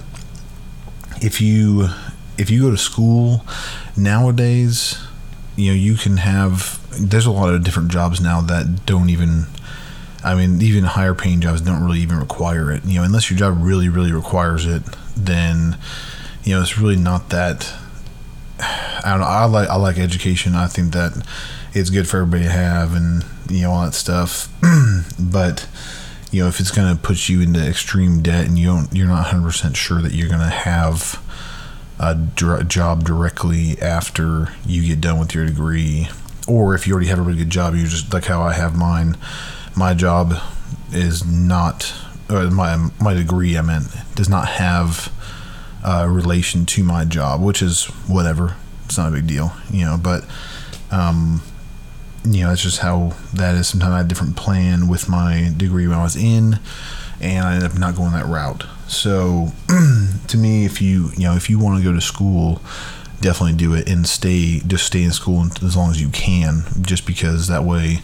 if 1.21 1.41
you 1.41 1.89
if 2.37 2.51
you 2.51 2.63
go 2.63 2.71
to 2.71 2.79
school 2.79 3.45
nowadays, 3.97 4.99
you 5.57 5.71
know 5.71 5.75
you 5.75 5.97
can 5.97 6.19
have. 6.19 6.79
There's 6.99 7.27
a 7.27 7.31
lot 7.31 7.53
of 7.53 7.65
different 7.65 7.91
jobs 7.91 8.21
now 8.21 8.41
that 8.43 8.87
don't 8.87 9.11
even. 9.11 9.47
I 10.25 10.37
mean, 10.37 10.63
even 10.63 10.85
higher 10.85 11.15
paying 11.15 11.41
jobs 11.41 11.61
don't 11.61 11.83
really 11.83 11.99
even 11.99 12.19
require 12.19 12.71
it. 12.71 12.85
You 12.85 12.99
know, 12.99 13.03
unless 13.03 13.29
your 13.29 13.39
job 13.39 13.57
really, 13.61 13.89
really 13.89 14.13
requires 14.13 14.67
it, 14.67 14.83
then 15.17 15.77
you 16.45 16.55
know 16.55 16.63
it's 16.63 16.79
really 16.79 16.97
not 16.97 17.31
that. 17.31 17.73
I 18.61 19.11
don't 19.11 19.21
know. 19.21 19.27
I 19.27 19.45
like 19.47 19.69
I 19.69 19.77
like 19.77 19.99
education. 19.99 20.55
I 20.55 20.69
think 20.69 20.93
that 20.93 21.27
it's 21.75 21.91
good 21.91 22.09
for 22.09 22.19
everybody 22.19 22.45
to 22.45 22.51
have, 22.51 22.95
and 22.95 23.25
you 23.51 23.63
know 23.63 23.73
all 23.73 23.85
that 23.85 23.95
stuff. 23.95 24.49
but 25.19 25.67
you 26.31 26.43
know 26.43 26.49
if 26.49 26.61
it's 26.61 26.71
going 26.71 26.95
to 26.95 27.01
put 27.01 27.29
you 27.29 27.43
into 27.43 27.61
extreme 27.61 28.23
debt 28.23 28.47
and 28.47 28.59
you 28.59 28.67
don't 28.67 28.93
you're 28.93 29.07
not 29.07 29.27
100% 29.27 29.77
sure 29.77 30.01
that 30.01 30.13
you're 30.13 30.29
going 30.29 30.41
to 30.41 30.47
have 30.47 31.23
a 32.03 32.15
dr- 32.15 32.69
job 32.69 33.05
directly 33.05 33.81
after 33.81 34.49
you 34.67 34.87
get 34.87 35.01
done 35.01 35.19
with 35.19 35.35
your 35.35 35.47
degree 35.47 36.09
or 36.49 36.75
if 36.75 36.87
you 36.87 36.93
already 36.93 37.09
have 37.09 37.19
a 37.19 37.23
really 37.23 37.39
good 37.39 37.51
job 37.51 37.75
you 37.75 37.87
just 37.87 38.13
like 38.13 38.25
how 38.25 38.43
I 38.43 38.53
have 38.53 38.77
mine 38.77 39.17
my 39.77 39.95
job 39.95 40.35
is 40.93 41.25
not 41.25 41.95
or 42.29 42.51
my 42.51 42.91
my 43.01 43.15
degree 43.15 43.57
I 43.57 43.63
meant 43.63 43.87
does 44.17 44.29
not 44.29 44.49
have 44.49 45.13
a 45.85 46.11
relation 46.11 46.67
to 46.67 46.83
my 46.83 47.05
job 47.05 47.41
which 47.41 47.63
is 47.63 47.85
whatever 48.09 48.57
it's 48.85 48.99
not 48.99 49.09
a 49.09 49.13
big 49.13 49.29
deal 49.29 49.53
you 49.71 49.85
know 49.85 49.97
but 49.97 50.25
um 50.91 51.41
you 52.25 52.43
know, 52.43 52.51
that's 52.51 52.63
just 52.63 52.79
how 52.79 53.15
that 53.35 53.55
is. 53.57 53.69
Sometimes 53.69 53.93
I 53.93 53.97
had 53.99 54.07
a 54.07 54.09
different 54.09 54.37
plan 54.37 54.89
with 54.89 55.09
my 55.09 55.53
degree 55.57 55.87
when 55.89 55.99
I 55.99 56.03
was 56.03 56.17
in, 56.17 56.61
and 57.21 57.47
I 57.47 57.55
ended 57.55 57.71
up 57.71 57.79
not 57.79 57.97
going 57.97 58.13
that 58.13 58.27
route. 58.27 58.65
So, 58.87 59.49
to 60.29 60.37
me, 60.37 60.65
if 60.65 60.83
you 60.83 61.11
you 61.17 61.25
know 61.25 61.35
if 61.35 61.49
you 61.49 61.59
want 61.59 61.79
to 61.79 61.85
go 61.85 61.93
to 61.93 62.01
school, 62.01 62.61
definitely 63.21 63.57
do 63.57 63.75
it 63.75 63.89
and 63.89 64.07
stay 64.07 64.61
just 64.67 64.87
stay 64.87 65.03
in 65.03 65.13
school 65.13 65.47
as 65.63 65.77
long 65.77 65.91
as 65.91 66.01
you 66.01 66.09
can. 66.09 66.65
Just 66.81 67.07
because 67.07 67.49
that 67.49 67.65
way, 67.65 67.99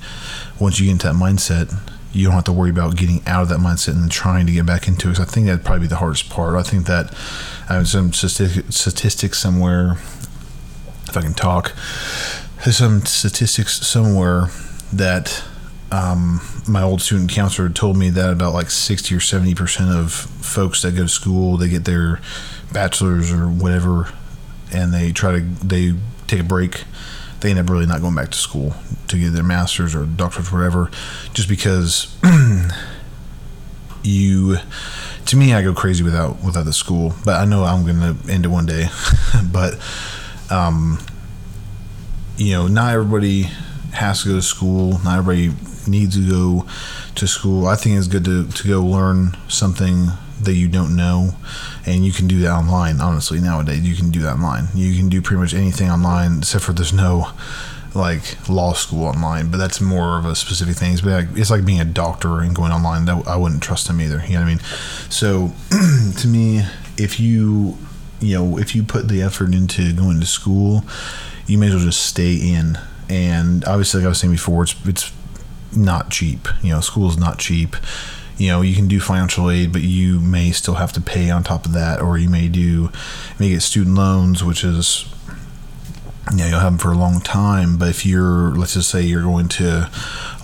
once 0.60 0.80
you 0.80 0.86
get 0.86 0.92
into 0.92 1.06
that 1.08 1.16
mindset, 1.16 1.74
you 2.12 2.24
don't 2.24 2.34
have 2.34 2.44
to 2.44 2.52
worry 2.52 2.70
about 2.70 2.96
getting 2.96 3.20
out 3.26 3.42
of 3.42 3.48
that 3.48 3.58
mindset 3.60 3.94
and 3.94 4.10
trying 4.10 4.46
to 4.46 4.52
get 4.52 4.66
back 4.66 4.88
into 4.88 5.08
it. 5.08 5.12
Because 5.12 5.28
I 5.28 5.30
think 5.30 5.46
that'd 5.46 5.64
probably 5.64 5.82
be 5.82 5.88
the 5.88 5.96
hardest 5.96 6.30
part. 6.30 6.56
I 6.56 6.62
think 6.62 6.86
that 6.86 7.14
I 7.68 7.74
have 7.74 7.88
some 7.88 8.12
statistics 8.12 9.38
somewhere, 9.38 9.92
if 11.08 11.16
I 11.16 11.22
can 11.22 11.34
talk 11.34 11.74
there's 12.64 12.76
some 12.78 13.04
statistics 13.06 13.86
somewhere 13.86 14.48
that 14.92 15.44
um, 15.90 16.40
my 16.68 16.82
old 16.82 17.00
student 17.00 17.30
counselor 17.30 17.68
told 17.68 17.96
me 17.96 18.10
that 18.10 18.30
about 18.30 18.52
like 18.52 18.70
60 18.70 19.14
or 19.14 19.20
70 19.20 19.54
percent 19.54 19.90
of 19.90 20.12
folks 20.12 20.82
that 20.82 20.92
go 20.92 21.02
to 21.02 21.08
school 21.08 21.56
they 21.56 21.68
get 21.68 21.84
their 21.84 22.20
bachelor's 22.72 23.32
or 23.32 23.48
whatever 23.48 24.12
and 24.72 24.92
they 24.92 25.12
try 25.12 25.32
to 25.32 25.40
they 25.40 25.94
take 26.26 26.40
a 26.40 26.44
break. 26.44 26.84
They 27.40 27.50
end 27.50 27.58
up 27.58 27.70
really 27.70 27.86
not 27.86 28.00
going 28.00 28.14
back 28.14 28.30
to 28.30 28.38
school 28.38 28.74
to 29.06 29.18
get 29.18 29.30
their 29.30 29.44
master's 29.44 29.94
or 29.94 30.04
doctorate 30.04 30.52
or 30.52 30.56
whatever 30.56 30.90
just 31.32 31.48
because 31.48 32.14
you 34.02 34.56
to 35.26 35.36
me 35.36 35.52
i 35.54 35.62
go 35.62 35.74
crazy 35.74 36.02
without 36.02 36.42
without 36.42 36.64
the 36.64 36.72
school 36.72 37.14
but 37.24 37.34
i 37.36 37.44
know 37.44 37.64
i'm 37.64 37.84
gonna 37.86 38.16
end 38.28 38.44
it 38.44 38.48
one 38.48 38.66
day. 38.66 38.86
But 39.52 39.78
um 40.50 40.98
you 42.38 42.52
know, 42.52 42.68
not 42.68 42.94
everybody 42.94 43.48
has 43.92 44.22
to 44.22 44.28
go 44.28 44.34
to 44.36 44.42
school. 44.42 45.00
Not 45.04 45.18
everybody 45.18 45.54
needs 45.88 46.16
to 46.16 46.28
go 46.28 46.66
to 47.14 47.26
school. 47.26 47.66
I 47.66 47.76
think 47.76 47.96
it's 47.96 48.06
good 48.06 48.24
to, 48.24 48.46
to 48.48 48.68
go 48.68 48.80
learn 48.84 49.36
something 49.48 50.08
that 50.40 50.54
you 50.54 50.68
don't 50.68 50.94
know, 50.94 51.32
and 51.84 52.04
you 52.04 52.12
can 52.12 52.28
do 52.28 52.38
that 52.40 52.52
online. 52.52 53.00
Honestly, 53.00 53.40
nowadays 53.40 53.80
you 53.80 53.96
can 53.96 54.10
do 54.10 54.20
that 54.22 54.34
online. 54.34 54.68
You 54.74 54.96
can 54.96 55.08
do 55.08 55.20
pretty 55.20 55.40
much 55.40 55.54
anything 55.54 55.90
online, 55.90 56.38
except 56.38 56.64
for 56.64 56.72
there's 56.72 56.92
no 56.92 57.30
like 57.94 58.48
law 58.48 58.74
school 58.74 59.04
online, 59.04 59.50
but 59.50 59.56
that's 59.56 59.80
more 59.80 60.18
of 60.18 60.26
a 60.26 60.36
specific 60.36 60.76
thing. 60.76 60.92
It's 60.92 61.04
like, 61.04 61.26
it's 61.34 61.50
like 61.50 61.64
being 61.64 61.80
a 61.80 61.84
doctor 61.84 62.40
and 62.40 62.54
going 62.54 62.70
online. 62.70 63.06
That 63.06 63.26
I 63.26 63.36
wouldn't 63.36 63.62
trust 63.62 63.88
them 63.88 64.00
either. 64.00 64.22
You 64.26 64.34
know 64.34 64.40
what 64.40 64.46
I 64.46 64.50
mean? 64.50 64.60
So, 65.08 65.52
to 66.18 66.28
me, 66.28 66.64
if 66.96 67.18
you 67.18 67.78
you 68.20 68.34
know 68.36 68.58
if 68.58 68.76
you 68.76 68.82
put 68.84 69.08
the 69.08 69.22
effort 69.22 69.54
into 69.54 69.92
going 69.92 70.20
to 70.20 70.26
school 70.26 70.84
you 71.48 71.56
may 71.56 71.68
as 71.68 71.74
well 71.74 71.84
just 71.84 72.04
stay 72.04 72.34
in. 72.34 72.78
And 73.08 73.64
obviously, 73.64 74.00
like 74.00 74.06
I 74.06 74.08
was 74.08 74.20
saying 74.20 74.32
before, 74.32 74.62
it's 74.64 74.86
it's 74.86 75.12
not 75.74 76.10
cheap. 76.10 76.48
You 76.62 76.70
know, 76.70 76.80
school 76.80 77.08
is 77.08 77.18
not 77.18 77.38
cheap. 77.38 77.76
You 78.36 78.48
know, 78.48 78.62
you 78.62 78.74
can 78.74 78.86
do 78.86 79.00
financial 79.00 79.50
aid, 79.50 79.72
but 79.72 79.82
you 79.82 80.20
may 80.20 80.52
still 80.52 80.74
have 80.74 80.92
to 80.92 81.00
pay 81.00 81.30
on 81.30 81.42
top 81.42 81.66
of 81.66 81.72
that, 81.72 82.00
or 82.00 82.18
you 82.18 82.28
may 82.28 82.48
do, 82.48 82.60
you 82.60 82.90
may 83.38 83.48
get 83.48 83.62
student 83.62 83.96
loans, 83.96 84.44
which 84.44 84.62
is, 84.62 85.06
you 86.30 86.36
know, 86.36 86.46
you'll 86.46 86.60
have 86.60 86.72
them 86.72 86.78
for 86.78 86.92
a 86.92 86.96
long 86.96 87.20
time. 87.20 87.78
But 87.78 87.88
if 87.88 88.06
you're, 88.06 88.54
let's 88.54 88.74
just 88.74 88.90
say 88.90 89.02
you're 89.02 89.22
going 89.22 89.48
to 89.48 89.90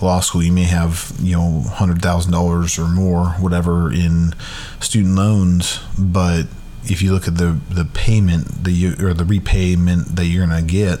law 0.01 0.19
school, 0.19 0.43
you 0.43 0.51
may 0.51 0.63
have, 0.63 1.13
you 1.21 1.37
know, 1.37 1.61
hundred 1.61 2.01
thousand 2.01 2.33
dollars 2.33 2.77
or 2.77 2.89
more, 2.89 3.27
whatever, 3.39 3.93
in 3.93 4.33
student 4.81 5.15
loans, 5.15 5.79
but 5.97 6.47
if 6.87 7.01
you 7.01 7.11
look 7.13 7.27
at 7.27 7.37
the 7.37 7.59
the 7.69 7.85
payment 7.85 8.63
the 8.63 8.71
you 8.71 8.95
or 8.99 9.13
the 9.13 9.25
repayment 9.25 10.15
that 10.15 10.25
you're 10.25 10.45
gonna 10.45 10.61
get 10.61 10.99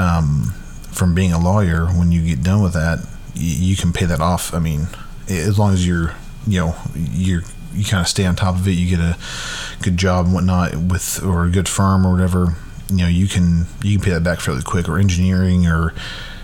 um, 0.00 0.54
from 0.90 1.14
being 1.14 1.32
a 1.32 1.38
lawyer 1.38 1.86
when 1.86 2.10
you 2.10 2.26
get 2.26 2.42
done 2.42 2.62
with 2.62 2.72
that, 2.72 3.06
you, 3.34 3.76
can 3.76 3.92
pay 3.92 4.06
that 4.06 4.20
off. 4.20 4.52
I 4.54 4.58
mean, 4.58 4.88
as 5.28 5.58
long 5.58 5.72
as 5.72 5.86
you're 5.86 6.14
you 6.46 6.58
know 6.60 6.74
you're 6.94 7.42
you 7.72 7.84
kind 7.84 8.00
of 8.00 8.08
stay 8.08 8.26
on 8.26 8.34
top 8.34 8.56
of 8.56 8.66
it, 8.66 8.72
you 8.72 8.88
get 8.88 9.00
a 9.00 9.16
good 9.82 9.96
job 9.96 10.26
and 10.26 10.34
whatnot 10.34 10.74
with 10.76 11.22
or 11.22 11.44
a 11.44 11.50
good 11.50 11.68
firm 11.68 12.06
or 12.06 12.12
whatever. 12.12 12.56
You 12.88 12.96
know, 12.96 13.08
you 13.08 13.28
can 13.28 13.66
you 13.82 13.96
can 13.96 14.04
pay 14.04 14.10
that 14.10 14.24
back 14.24 14.40
fairly 14.40 14.62
quick. 14.62 14.88
Or 14.88 14.98
engineering 14.98 15.66
or 15.66 15.94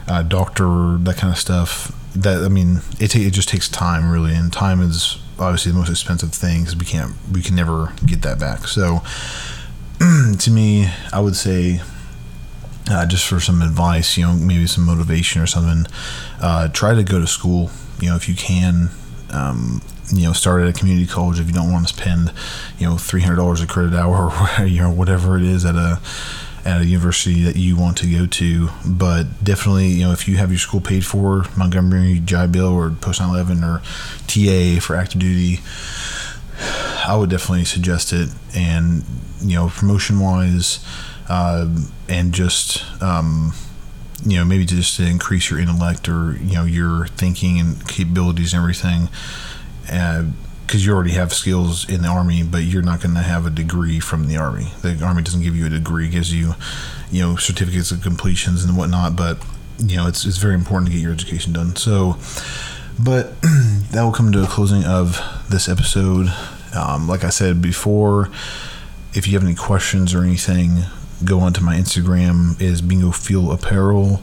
uh, 0.07 0.23
doctor 0.23 0.99
that 0.99 1.17
kind 1.17 1.33
of 1.33 1.39
stuff. 1.39 1.93
That 2.15 2.45
I 2.45 2.49
mean, 2.49 2.83
it 3.01 3.17
it 3.17 3.33
just 3.33 3.49
takes 3.49 3.69
time 3.69 4.11
really, 4.11 4.35
and 4.35 4.53
time 4.53 4.81
is 4.81 5.19
obviously 5.39 5.73
the 5.73 5.79
most 5.79 5.91
expensive 5.91 6.33
thing 6.33 6.61
because 6.61 6.77
we 6.77 6.87
can't 6.87 7.13
we 7.33 7.43
can 7.43 7.57
never 7.57 7.93
get 8.05 8.23
that 8.23 8.39
back. 8.39 8.69
So 8.69 9.03
to 10.39 10.51
me, 10.51 10.89
I 11.13 11.21
would 11.21 11.37
say. 11.37 11.81
Uh, 12.89 13.05
just 13.05 13.27
for 13.27 13.41
some 13.41 13.63
advice, 13.63 14.17
you 14.17 14.25
know, 14.25 14.33
maybe 14.33 14.67
some 14.67 14.85
motivation 14.85 15.43
or 15.43 15.47
something. 15.47 15.93
Uh, 16.41 16.69
try 16.69 16.95
to 16.95 17.03
go 17.03 17.19
to 17.19 17.27
school, 17.27 17.71
you 18.01 18.09
know, 18.09 18.17
if 18.17 18.29
you 18.29 18.35
can. 18.35 18.91
Um, 19.31 19.83
you 20.13 20.23
know, 20.23 20.33
start 20.33 20.63
at 20.63 20.69
a 20.69 20.73
community 20.73 21.05
college 21.05 21.41
if 21.41 21.49
you 21.49 21.53
don't 21.53 21.73
want 21.73 21.89
to 21.89 21.93
spend, 21.93 22.33
you 22.79 22.87
know, 22.87 22.97
three 22.97 23.23
hundred 23.23 23.37
dollars 23.37 23.61
a 23.61 23.67
credit 23.67 23.93
hour 23.93 24.31
or 24.61 24.65
you 24.65 24.81
know 24.81 24.91
whatever 24.91 25.37
it 25.37 25.43
is 25.43 25.65
at 25.65 25.75
a 25.75 26.01
at 26.67 26.81
a 26.81 26.85
university 26.85 27.43
that 27.43 27.57
you 27.57 27.77
want 27.77 27.97
to 27.99 28.07
go 28.11 28.27
to. 28.27 28.69
But 28.85 29.43
definitely, 29.43 29.87
you 29.87 30.05
know, 30.05 30.13
if 30.13 30.27
you 30.27 30.37
have 30.37 30.51
your 30.51 30.59
school 30.59 30.81
paid 30.81 31.07
for, 31.07 31.45
Montgomery, 31.57 32.21
GI 32.25 32.49
Bill, 32.49 32.75
or 32.75 32.91
Post 32.91 33.21
911 33.21 33.63
or 33.63 33.83
TA 34.27 34.81
for 34.85 34.97
active 34.97 35.21
duty, 35.21 35.61
I 37.07 37.17
would 37.17 37.31
definitely 37.31 37.65
suggest 37.65 38.13
it. 38.13 38.31
And, 38.55 39.05
you 39.41 39.55
know, 39.55 39.69
promotion 39.69 40.19
wise, 40.19 40.85
uh, 41.29 41.69
and 42.09 42.33
just 42.33 42.85
um, 43.03 43.53
you 44.25 44.37
know 44.37 44.45
maybe 44.45 44.65
just 44.65 44.97
to 44.97 45.07
increase 45.07 45.51
your 45.51 45.59
intellect 45.59 46.09
or 46.09 46.37
you 46.37 46.55
know 46.55 46.65
your 46.65 47.07
thinking 47.09 47.61
and 47.61 47.87
capabilities 47.89 48.53
and 48.53 48.61
everything. 48.61 49.09
because 50.67 50.85
you 50.85 50.93
already 50.93 51.13
have 51.13 51.33
skills 51.33 51.89
in 51.89 52.03
the 52.03 52.09
army, 52.09 52.43
but 52.43 52.59
you're 52.65 52.83
not 52.83 53.01
going 53.01 53.15
to 53.15 53.23
have 53.23 53.47
a 53.47 53.51
degree 53.51 54.01
from 54.01 54.27
the 54.27 54.37
army. 54.37 54.69
The 54.83 55.01
army 55.05 55.23
doesn't 55.23 55.43
give 55.43 55.57
you 55.57 55.67
a 55.67 55.71
degree; 55.71 56.07
it 56.07 56.11
gives 56.11 56.33
you, 56.33 56.55
you 57.11 57.23
know, 57.23 57.37
certificates 57.37 57.91
of 57.91 58.03
completions 58.03 58.65
and 58.65 58.77
whatnot. 58.77 59.17
But 59.17 59.39
you 59.79 59.97
know, 59.97 60.07
it's 60.07 60.25
it's 60.25 60.39
very 60.39 60.55
important 60.55 60.89
to 60.89 60.93
get 60.93 61.03
your 61.03 61.13
education 61.13 61.53
done. 61.53 61.77
So, 61.77 62.17
but 62.99 63.41
that 63.43 64.03
will 64.03 64.13
come 64.13 64.33
to 64.33 64.43
a 64.43 64.47
closing 64.47 64.85
of 64.85 65.21
this 65.51 65.69
episode. 65.69 66.33
Um, 66.75 67.09
like 67.09 67.25
I 67.25 67.31
said 67.31 67.63
before, 67.63 68.31
if 69.15 69.27
you 69.27 69.35
have 69.35 69.45
any 69.45 69.55
questions 69.55 70.15
or 70.15 70.23
anything, 70.23 70.83
go 71.25 71.41
onto 71.41 71.63
my 71.63 71.77
Instagram 71.77 72.61
is 72.61 72.81
Bingo 72.81 73.11
Fuel 73.11 73.53
Apparel. 73.53 74.21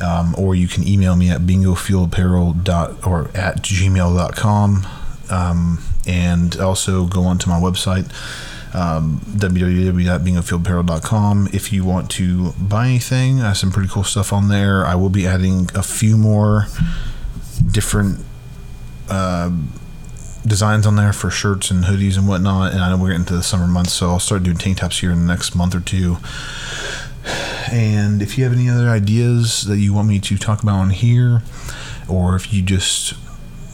Um, 0.00 0.36
or 0.38 0.54
you 0.54 0.68
can 0.68 0.86
email 0.86 1.16
me 1.16 1.28
at 1.28 1.40
bingofuelapparel 1.40 2.62
dot 2.62 3.04
or 3.04 3.32
at 3.34 3.62
gmail.com 3.62 4.86
um, 5.28 5.82
and 6.06 6.56
also 6.56 7.04
go 7.06 7.24
onto 7.24 7.50
my 7.50 7.58
website 7.58 8.08
um, 8.76 9.20
if 11.52 11.72
you 11.72 11.84
want 11.84 12.10
to 12.12 12.52
buy 12.52 12.86
anything 12.86 13.40
i 13.40 13.48
have 13.48 13.56
some 13.56 13.72
pretty 13.72 13.88
cool 13.88 14.04
stuff 14.04 14.32
on 14.32 14.48
there 14.48 14.86
i 14.86 14.94
will 14.94 15.08
be 15.08 15.26
adding 15.26 15.68
a 15.74 15.82
few 15.82 16.16
more 16.16 16.66
different 17.72 18.24
uh, 19.08 19.50
designs 20.46 20.86
on 20.86 20.96
there 20.96 21.12
for 21.12 21.30
shirts 21.30 21.70
and 21.70 21.84
hoodies 21.84 22.16
and 22.16 22.28
whatnot 22.28 22.72
and 22.72 22.80
i 22.80 22.88
know 22.90 22.96
we're 22.96 23.08
getting 23.08 23.22
into 23.22 23.34
the 23.34 23.42
summer 23.42 23.66
months 23.66 23.92
so 23.92 24.10
i'll 24.10 24.20
start 24.20 24.42
doing 24.42 24.56
tank 24.56 24.78
tops 24.78 25.00
here 25.00 25.10
in 25.10 25.18
the 25.18 25.26
next 25.26 25.54
month 25.54 25.74
or 25.74 25.80
two 25.80 26.16
and 27.70 28.22
if 28.22 28.38
you 28.38 28.44
have 28.44 28.52
any 28.52 28.68
other 28.68 28.88
ideas 28.88 29.62
that 29.62 29.78
you 29.78 29.92
want 29.92 30.08
me 30.08 30.18
to 30.20 30.38
talk 30.38 30.62
about 30.62 30.78
on 30.78 30.90
here, 30.90 31.42
or 32.08 32.34
if 32.36 32.52
you 32.52 32.62
just 32.62 33.14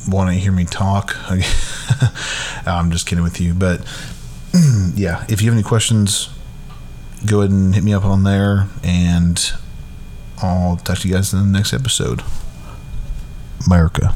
want 0.09 0.31
to 0.31 0.35
hear 0.35 0.53
me 0.53 0.65
talk, 0.65 1.17
I'm 2.67 2.91
just 2.91 3.07
kidding 3.07 3.25
with 3.25 3.41
you. 3.41 3.55
But 3.55 3.81
yeah, 4.95 5.25
if 5.29 5.41
you 5.43 5.51
have 5.51 5.57
any 5.57 5.63
questions, 5.63 6.31
go 7.27 7.41
ahead 7.41 7.51
and 7.51 7.75
hit 7.75 7.85
me 7.85 7.95
up 7.95 8.05
on 8.05 8.25
there, 8.25 8.67
and 8.83 9.53
I'll 10.43 10.77
talk 10.77 10.99
to 10.99 11.09
you 11.09 11.15
guys 11.15 11.33
in 11.33 11.41
the 11.41 11.47
next 11.59 11.73
episode. 11.73 12.23
America. 13.67 14.15